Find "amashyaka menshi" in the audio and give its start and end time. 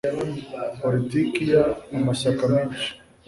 1.99-2.89